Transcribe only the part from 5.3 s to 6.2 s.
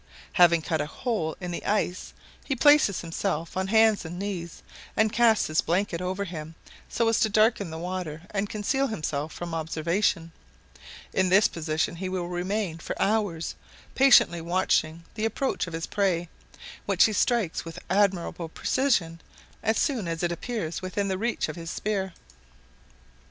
his blanket